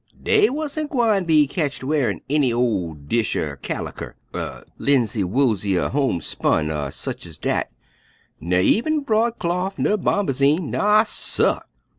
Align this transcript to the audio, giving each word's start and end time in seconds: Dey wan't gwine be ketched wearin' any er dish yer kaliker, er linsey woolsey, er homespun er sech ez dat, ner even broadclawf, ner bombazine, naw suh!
Dey 0.19 0.49
wan't 0.49 0.89
gwine 0.89 1.25
be 1.25 1.45
ketched 1.45 1.83
wearin' 1.83 2.21
any 2.27 2.51
er 2.51 2.95
dish 2.95 3.35
yer 3.35 3.55
kaliker, 3.55 4.15
er 4.33 4.63
linsey 4.79 5.23
woolsey, 5.23 5.77
er 5.77 5.89
homespun 5.89 6.71
er 6.71 6.89
sech 6.89 7.27
ez 7.27 7.37
dat, 7.37 7.69
ner 8.39 8.57
even 8.61 9.03
broadclawf, 9.05 9.77
ner 9.77 9.97
bombazine, 9.97 10.71
naw 10.71 11.03
suh! 11.03 11.59